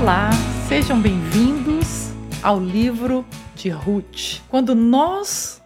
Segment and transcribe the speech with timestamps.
[0.00, 0.30] Olá,
[0.68, 4.40] sejam bem-vindos ao livro de Ruth.
[4.48, 5.60] Quando nós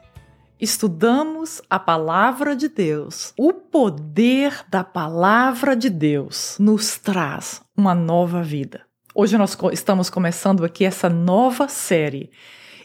[0.58, 8.42] estudamos a palavra de Deus, o poder da palavra de Deus nos traz uma nova
[8.42, 8.87] vida.
[9.14, 12.30] Hoje nós estamos começando aqui essa nova série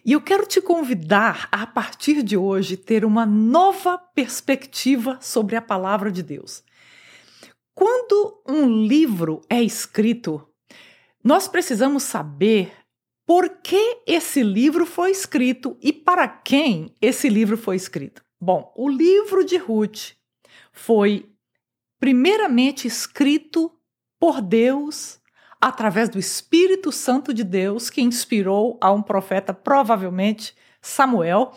[0.03, 5.55] e eu quero te convidar a, a partir de hoje, ter uma nova perspectiva sobre
[5.55, 6.61] a palavra de Deus.
[7.73, 10.46] Quando um livro é escrito,
[11.23, 12.73] nós precisamos saber
[13.25, 18.23] por que esse livro foi escrito e para quem esse livro foi escrito.
[18.39, 20.13] Bom, o livro de Ruth
[20.71, 21.29] foi
[21.99, 23.71] primeiramente escrito
[24.19, 25.19] por Deus
[25.59, 31.51] através do Espírito Santo de Deus que inspirou a um profeta, provavelmente Samuel,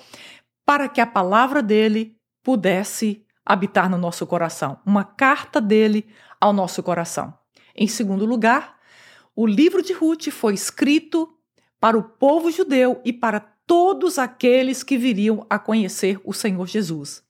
[0.64, 6.08] para que a palavra dele pudesse habitar no nosso coração, uma carta dele
[6.40, 7.34] ao nosso coração.
[7.74, 8.79] Em segundo lugar,
[9.34, 11.28] o livro de Ruth foi escrito
[11.80, 17.22] para o povo judeu e para todos aqueles que viriam a conhecer o Senhor Jesus.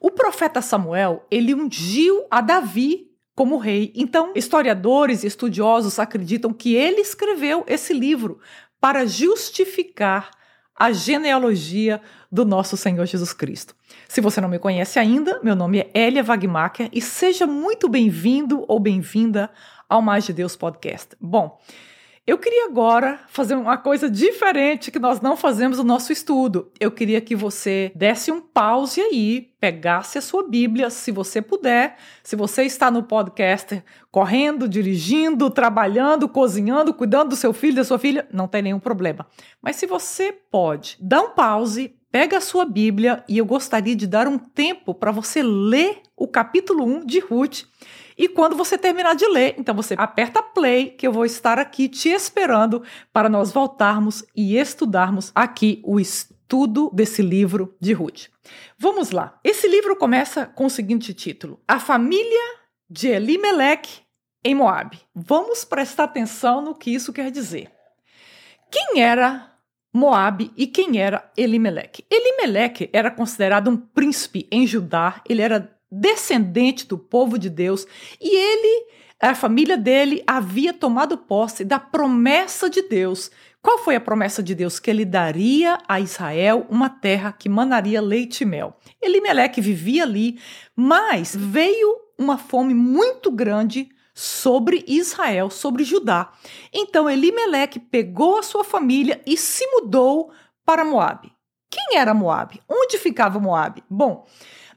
[0.00, 3.92] O profeta Samuel, ele ungiu a Davi como rei.
[3.94, 8.40] Então, historiadores e estudiosos acreditam que ele escreveu esse livro
[8.80, 10.30] para justificar
[10.74, 12.00] a genealogia
[12.30, 13.74] do nosso Senhor Jesus Cristo.
[14.08, 18.64] Se você não me conhece ainda, meu nome é Elia Wagmacher e seja muito bem-vindo
[18.68, 19.50] ou bem-vinda
[19.88, 21.16] ao Mais de Deus Podcast.
[21.20, 21.58] Bom,
[22.26, 26.72] eu queria agora fazer uma coisa diferente que nós não fazemos no nosso estudo.
[26.80, 31.96] Eu queria que você desse um pause aí, pegasse a sua Bíblia, se você puder.
[32.24, 37.98] Se você está no podcast correndo, dirigindo, trabalhando, cozinhando, cuidando do seu filho, da sua
[37.98, 39.24] filha, não tem nenhum problema.
[39.62, 44.04] Mas se você pode, dá um pause, pega a sua Bíblia e eu gostaria de
[44.08, 47.66] dar um tempo para você ler o capítulo 1 de Ruth
[48.16, 51.88] e quando você terminar de ler, então você aperta play, que eu vou estar aqui
[51.88, 58.28] te esperando para nós voltarmos e estudarmos aqui o estudo desse livro de Ruth.
[58.78, 59.38] Vamos lá.
[59.44, 62.56] Esse livro começa com o seguinte título: A família
[62.88, 64.02] de Elimelech
[64.42, 64.98] em Moab.
[65.14, 67.70] Vamos prestar atenção no que isso quer dizer.
[68.70, 69.52] Quem era
[69.92, 72.04] Moab e quem era Elimelech?
[72.10, 77.86] Elimelech era considerado um príncipe em Judá, ele era descendente do povo de Deus,
[78.20, 78.86] e ele,
[79.20, 83.30] a família dele, havia tomado posse da promessa de Deus.
[83.62, 84.78] Qual foi a promessa de Deus?
[84.78, 88.76] Que ele daria a Israel uma terra que manaria leite e mel.
[89.02, 90.38] Elimeleque vivia ali,
[90.76, 96.32] mas veio uma fome muito grande sobre Israel, sobre Judá.
[96.72, 100.30] Então Elimeleque pegou a sua família e se mudou
[100.64, 101.32] para Moabe.
[101.68, 102.62] Quem era Moabe?
[102.68, 103.84] Onde ficava Moabe?
[103.90, 104.26] Bom,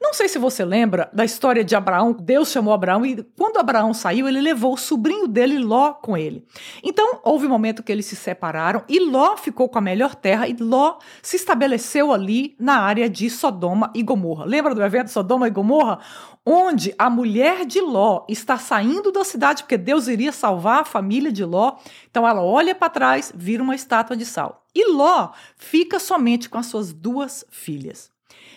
[0.01, 2.13] não sei se você lembra da história de Abraão.
[2.13, 6.45] Deus chamou Abraão e quando Abraão saiu, ele levou o sobrinho dele, Ló, com ele.
[6.81, 10.47] Então, houve um momento que eles se separaram e Ló ficou com a melhor terra
[10.47, 14.45] e Ló se estabeleceu ali na área de Sodoma e Gomorra.
[14.45, 15.99] Lembra do evento Sodoma e Gomorra?
[16.45, 21.31] Onde a mulher de Ló está saindo da cidade porque Deus iria salvar a família
[21.31, 21.75] de Ló.
[22.09, 24.65] Então ela olha para trás, vira uma estátua de sal.
[24.73, 28.09] E Ló fica somente com as suas duas filhas.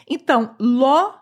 [0.09, 1.22] Então, Ló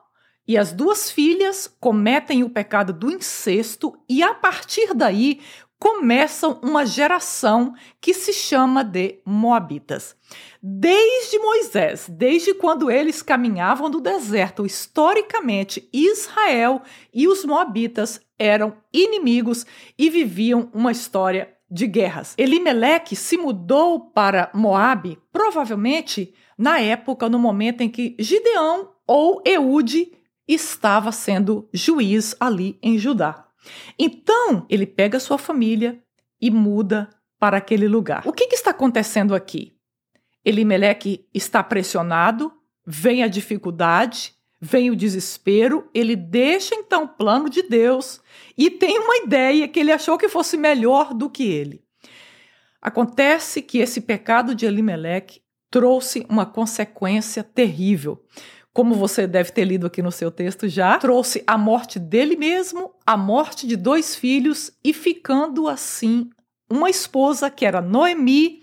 [0.50, 5.38] e as duas filhas cometem o pecado do incesto, e a partir daí
[5.78, 10.16] começam uma geração que se chama de Moabitas.
[10.60, 16.82] Desde Moisés, desde quando eles caminhavam no deserto, historicamente, Israel
[17.14, 19.64] e os Moabitas eram inimigos
[19.96, 22.34] e viviam uma história de guerras.
[22.36, 30.18] Elimeleque se mudou para Moabe, provavelmente na época, no momento em que Gideão ou Eude
[30.54, 33.46] estava sendo juiz ali em Judá.
[33.98, 36.02] Então, ele pega sua família
[36.40, 38.26] e muda para aquele lugar.
[38.26, 39.76] O que, que está acontecendo aqui?
[40.44, 42.52] Elimeleque está pressionado,
[42.86, 48.20] vem a dificuldade, vem o desespero, ele deixa então o plano de Deus
[48.56, 51.82] e tem uma ideia que ele achou que fosse melhor do que ele.
[52.80, 58.22] Acontece que esse pecado de Elimeleque trouxe uma consequência terrível
[58.72, 62.92] como você deve ter lido aqui no seu texto já, trouxe a morte dele mesmo,
[63.06, 66.30] a morte de dois filhos e ficando assim
[66.70, 68.60] uma esposa que era Noemi,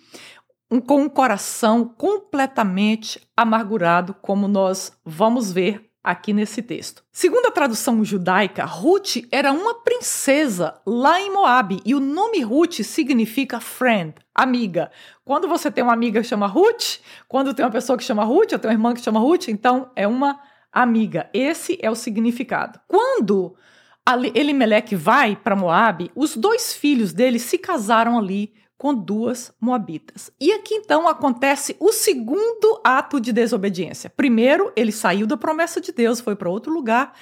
[0.72, 7.04] um, com um coração completamente amargurado, como nós vamos ver aqui nesse texto.
[7.12, 12.82] Segundo a tradução judaica, Ruth era uma princesa lá em Moab e o nome Ruth
[12.84, 14.92] significa friend, amiga.
[15.26, 18.54] Quando você tem uma amiga que chama Ruth, quando tem uma pessoa que chama Ruth,
[18.54, 20.40] ou tem uma irmã que chama Ruth, então é uma
[20.72, 21.30] amiga.
[21.34, 22.80] Esse é o significado.
[22.88, 23.56] Quando
[24.36, 30.32] Elimelech vai para Moab, os dois filhos dele se casaram ali com duas moabitas.
[30.40, 34.10] E aqui então acontece o segundo ato de desobediência.
[34.10, 37.14] Primeiro, ele saiu da promessa de Deus, foi para outro lugar.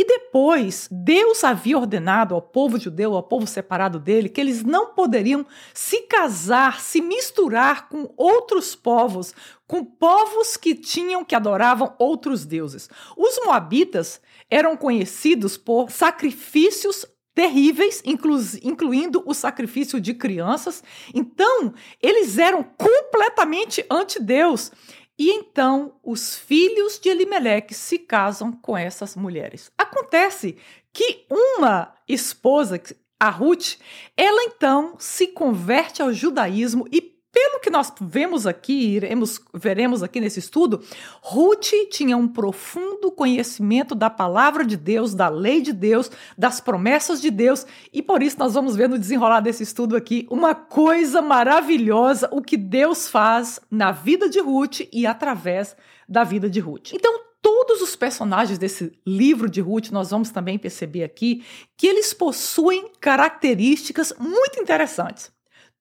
[0.00, 4.94] E depois, Deus havia ordenado ao povo judeu, ao povo separado dele, que eles não
[4.94, 5.44] poderiam
[5.74, 9.34] se casar, se misturar com outros povos,
[9.66, 12.88] com povos que tinham, que adoravam outros deuses.
[13.14, 17.04] Os moabitas eram conhecidos por sacrifícios
[17.34, 20.82] terríveis, inclu incluindo o sacrifício de crianças.
[21.14, 24.72] Então, eles eram completamente anti-Deus.
[25.20, 29.70] E então os filhos de Elimeleque se casam com essas mulheres.
[29.76, 30.56] Acontece
[30.94, 32.80] que uma esposa,
[33.20, 33.76] a Ruth,
[34.16, 40.20] ela então se converte ao judaísmo e pelo que nós vemos aqui, iremos, veremos aqui
[40.20, 40.82] nesse estudo,
[41.22, 47.20] Ruth tinha um profundo conhecimento da palavra de Deus, da lei de Deus, das promessas
[47.20, 51.22] de Deus, e por isso nós vamos ver no desenrolar desse estudo aqui uma coisa
[51.22, 55.76] maravilhosa, o que Deus faz na vida de Ruth e através
[56.08, 56.92] da vida de Ruth.
[56.92, 61.44] Então, todos os personagens desse livro de Ruth, nós vamos também perceber aqui
[61.76, 65.30] que eles possuem características muito interessantes.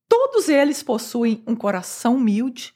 [0.10, 2.74] Todos eles possuem um coração humilde,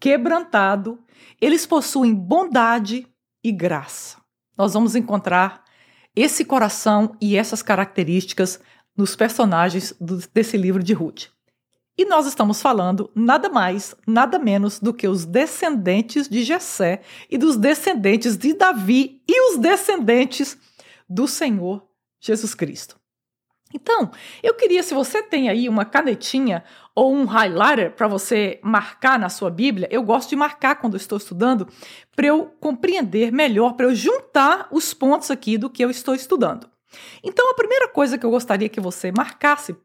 [0.00, 0.98] quebrantado,
[1.40, 3.06] eles possuem bondade
[3.42, 4.18] e graça.
[4.56, 5.64] Nós vamos encontrar
[6.14, 8.60] esse coração e essas características
[8.96, 11.28] nos personagens do, desse livro de Ruth.
[11.96, 17.38] E nós estamos falando nada mais, nada menos do que os descendentes de Jessé e
[17.38, 20.58] dos descendentes de Davi e os descendentes
[21.08, 21.86] do Senhor
[22.20, 22.97] Jesus Cristo.
[23.72, 24.10] Então,
[24.42, 29.28] eu queria, se você tem aí uma canetinha ou um highlighter para você marcar na
[29.28, 31.68] sua Bíblia, eu gosto de marcar quando estou estudando,
[32.16, 36.68] para eu compreender melhor, para eu juntar os pontos aqui do que eu estou estudando.
[37.22, 39.76] Então, a primeira coisa que eu gostaria que você marcasse,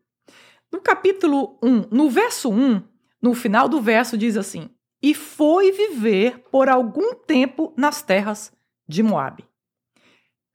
[0.72, 2.82] no capítulo 1, no verso 1,
[3.22, 4.70] no final do verso, diz assim:
[5.02, 8.52] E foi viver por algum tempo nas terras
[8.88, 9.46] de Moabe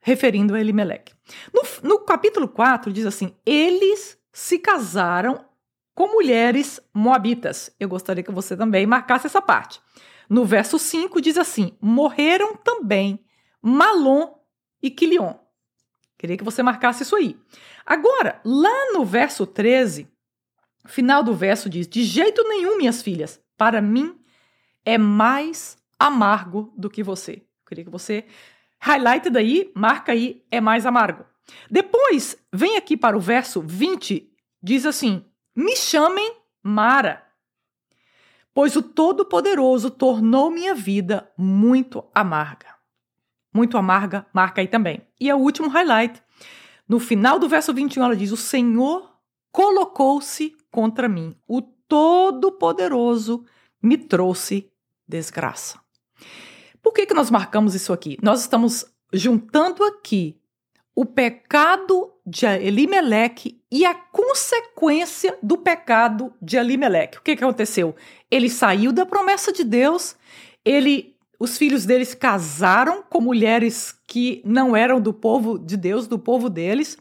[0.09, 1.13] referindo a Elimeleque.
[1.53, 5.45] No, no capítulo 4 diz assim: eles se casaram
[5.95, 7.71] com mulheres moabitas.
[7.79, 9.81] Eu gostaria que você também marcasse essa parte.
[10.29, 13.25] No verso 5 diz assim: morreram também
[13.61, 14.35] Malom
[14.83, 15.35] e Quilion.
[16.17, 17.37] Queria que você marcasse isso aí.
[17.85, 20.09] Agora, lá no verso 13,
[20.87, 24.19] final do verso diz: De jeito nenhum, minhas filhas, para mim
[24.85, 27.43] é mais amargo do que você.
[27.67, 28.25] Queria que você
[28.81, 31.25] Highlight daí, marca aí, é mais amargo.
[31.71, 34.31] Depois, vem aqui para o verso 20,
[34.63, 37.25] diz assim: Me chamem Mara,
[38.53, 42.77] pois o Todo-Poderoso tornou minha vida muito amarga.
[43.53, 45.03] Muito amarga, marca aí também.
[45.19, 46.23] E é o último highlight.
[46.87, 49.19] No final do verso 21, ela diz: O Senhor
[49.51, 53.45] colocou-se contra mim, o Todo-Poderoso
[53.83, 54.71] me trouxe
[55.07, 55.81] desgraça.
[56.89, 58.17] Por que, que nós marcamos isso aqui?
[58.23, 60.41] Nós estamos juntando aqui
[60.97, 67.19] o pecado de Elimeleque e a consequência do pecado de Elimeleque.
[67.19, 67.95] O que, que aconteceu?
[68.31, 70.17] Ele saiu da promessa de Deus,
[70.65, 76.19] ele, os filhos deles casaram com mulheres que não eram do povo de Deus, do
[76.19, 76.97] povo deles.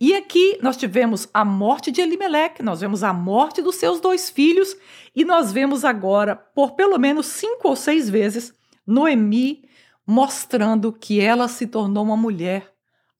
[0.00, 4.30] E aqui nós tivemos a morte de Elimeleque, nós vemos a morte dos seus dois
[4.30, 4.76] filhos,
[5.16, 8.54] e nós vemos agora, por pelo menos cinco ou seis vezes,
[8.86, 9.64] Noemi
[10.06, 12.72] mostrando que ela se tornou uma mulher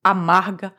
[0.03, 0.73] amarga,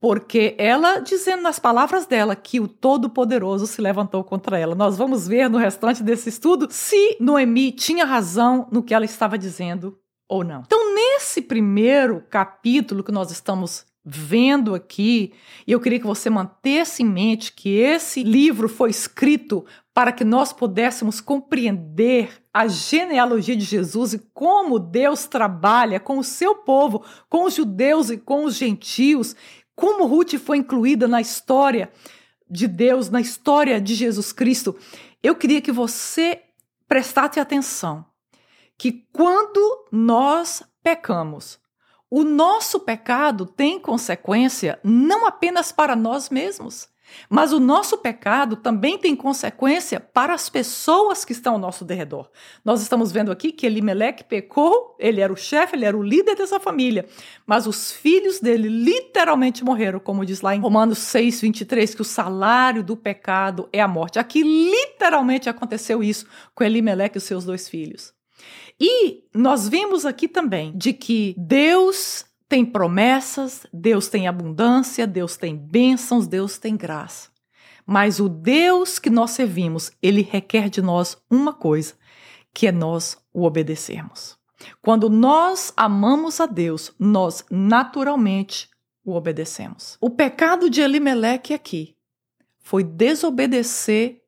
[0.00, 4.74] porque ela dizendo nas palavras dela que o Todo-Poderoso se levantou contra ela.
[4.74, 9.38] Nós vamos ver no restante desse estudo se Noemi tinha razão no que ela estava
[9.38, 9.98] dizendo
[10.28, 10.62] ou não.
[10.66, 15.32] Então, nesse primeiro capítulo que nós estamos vendo aqui,
[15.66, 20.24] e eu queria que você mantesse em mente que esse livro foi escrito para que
[20.24, 27.02] nós pudéssemos compreender a genealogia de Jesus e como Deus trabalha com o seu povo,
[27.30, 29.34] com os judeus e com os gentios,
[29.74, 31.90] como Ruth foi incluída na história
[32.50, 34.76] de Deus, na história de Jesus Cristo.
[35.22, 36.42] Eu queria que você
[36.86, 38.04] prestasse atenção
[38.76, 41.58] que quando nós pecamos,
[42.16, 46.88] o nosso pecado tem consequência não apenas para nós mesmos,
[47.28, 52.30] mas o nosso pecado também tem consequência para as pessoas que estão ao nosso derredor.
[52.64, 56.36] Nós estamos vendo aqui que Elimelec pecou, ele era o chefe, ele era o líder
[56.36, 57.04] dessa família,
[57.44, 62.04] mas os filhos dele literalmente morreram, como diz lá em Romanos 6, 23, que o
[62.04, 64.20] salário do pecado é a morte.
[64.20, 68.13] Aqui literalmente aconteceu isso com Elimelec e os seus dois filhos.
[68.80, 75.56] E nós vimos aqui também de que Deus tem promessas, Deus tem abundância, Deus tem
[75.56, 77.30] bênçãos, Deus tem graça.
[77.86, 81.94] Mas o Deus que nós servimos, ele requer de nós uma coisa,
[82.52, 84.38] que é nós o obedecermos.
[84.80, 88.68] Quando nós amamos a Deus, nós naturalmente
[89.04, 89.98] o obedecemos.
[90.00, 91.94] O pecado de Elimeleque aqui
[92.60, 94.22] foi desobedecer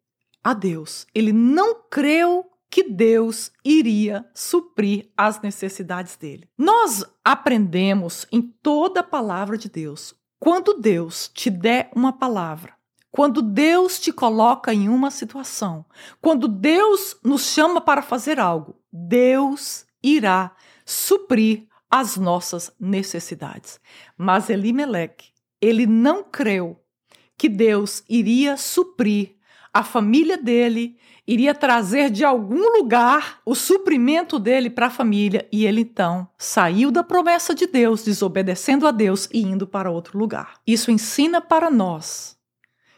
[0.45, 1.07] a Deus.
[1.15, 6.49] Ele não creu que Deus iria suprir as necessidades dele.
[6.59, 10.15] Nós aprendemos em toda a palavra de Deus.
[10.39, 12.75] Quando Deus te der uma palavra,
[13.11, 15.87] quando Deus te coloca em uma situação,
[16.21, 20.55] quando Deus nos chama para fazer algo, Deus irá
[20.85, 23.81] suprir as nossas necessidades.
[24.19, 25.31] Mas Elimeleque,
[25.61, 26.79] ele não creu
[27.39, 29.36] que Deus iria suprir
[29.77, 35.67] a família dele, iria trazer de algum lugar o suprimento dele para a família, e
[35.67, 40.55] ele então saiu da promessa de Deus, desobedecendo a Deus e indo para outro lugar.
[40.67, 42.39] Isso ensina para nós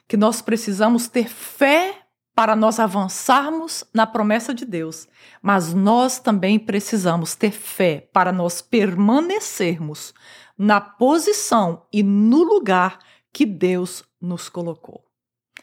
[0.07, 1.97] que nós precisamos ter fé
[2.33, 5.09] para nós avançarmos na promessa de Deus,
[5.43, 10.15] mas nós também precisamos ter fé para nós permanecermos
[10.57, 13.01] na posição e no lugar
[13.33, 15.08] que Deus nos colocou.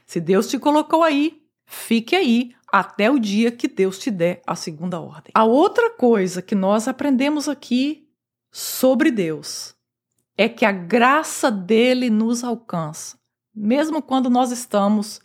[0.05, 4.55] Se Deus te colocou aí, fique aí até o dia que Deus te der a
[4.55, 5.31] segunda ordem.
[5.33, 8.07] A outra coisa que nós aprendemos aqui
[8.51, 9.75] sobre Deus
[10.37, 13.17] é que a graça dele nos alcança,
[13.53, 15.21] mesmo quando nós estamos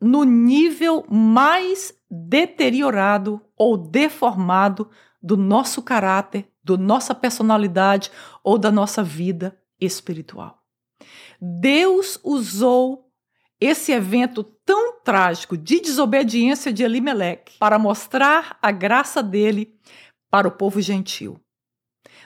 [0.00, 4.90] no nível mais deteriorado ou deformado
[5.22, 8.10] do nosso caráter, da nossa personalidade
[8.42, 10.60] ou da nossa vida espiritual.
[11.40, 13.11] Deus usou
[13.64, 19.74] esse evento tão trágico de desobediência de Elimelech para mostrar a graça dele
[20.30, 21.38] para o povo gentil.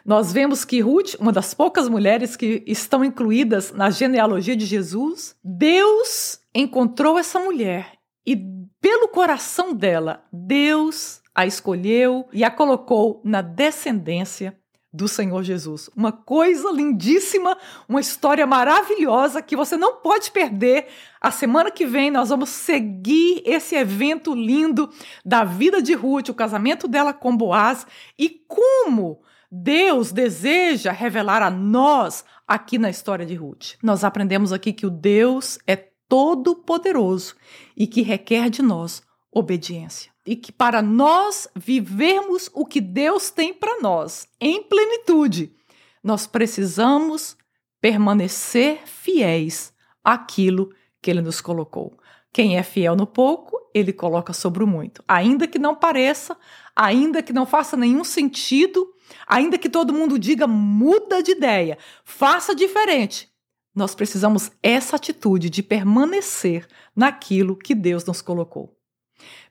[0.04, 5.36] Nós vemos que Ruth, uma das poucas mulheres que estão incluídas na genealogia de Jesus,
[5.44, 8.36] Deus encontrou essa mulher e,
[8.80, 14.56] pelo coração dela, Deus a escolheu e a colocou na descendência
[14.96, 15.90] do Senhor Jesus.
[15.94, 20.88] Uma coisa lindíssima, uma história maravilhosa que você não pode perder.
[21.20, 24.88] A semana que vem nós vamos seguir esse evento lindo
[25.24, 27.86] da vida de Ruth, o casamento dela com Boaz
[28.18, 29.20] e como
[29.52, 33.74] Deus deseja revelar a nós aqui na história de Ruth.
[33.82, 35.76] Nós aprendemos aqui que o Deus é
[36.08, 37.36] todo-poderoso
[37.76, 40.15] e que requer de nós obediência.
[40.26, 45.54] E que para nós vivermos o que Deus tem para nós em plenitude,
[46.02, 47.36] nós precisamos
[47.80, 51.96] permanecer fiéis àquilo que ele nos colocou.
[52.32, 55.02] Quem é fiel no pouco, ele coloca sobre o muito.
[55.06, 56.36] Ainda que não pareça,
[56.74, 58.92] ainda que não faça nenhum sentido,
[59.26, 63.28] Ainda que todo mundo diga muda de ideia, faça diferente,
[63.74, 68.75] nós precisamos essa atitude de permanecer naquilo que Deus nos colocou.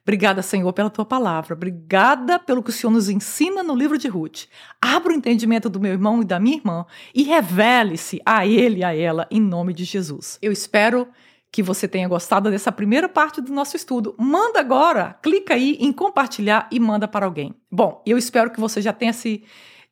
[0.06, 1.54] Obrigada, Senhor, pela tua palavra.
[1.54, 4.44] Obrigada pelo que o Senhor nos ensina no livro de Ruth.
[4.80, 8.84] Abra o entendimento do meu irmão e da minha irmã e revele-se a ele e
[8.84, 10.38] a ela em nome de Jesus.
[10.40, 11.08] Eu espero
[11.50, 14.14] que você tenha gostado dessa primeira parte do nosso estudo.
[14.16, 17.52] Manda agora, clica aí em compartilhar e manda para alguém.
[17.68, 19.42] Bom, eu espero que você já tenha se,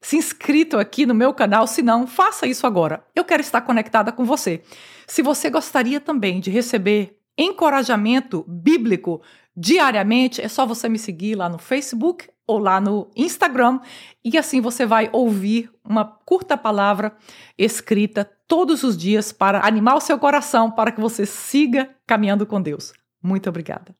[0.00, 3.04] se inscrito aqui no meu canal, se não, faça isso agora.
[3.16, 4.62] Eu quero estar conectada com você.
[5.08, 9.20] Se você gostaria também de receber encorajamento bíblico
[9.56, 13.80] diariamente, é só você me seguir lá no Facebook ou lá no Instagram
[14.24, 17.16] e assim você vai ouvir uma curta palavra
[17.56, 22.60] escrita todos os dias para animar o seu coração para que você siga caminhando com
[22.60, 22.92] Deus.
[23.22, 23.94] Muito obrigada.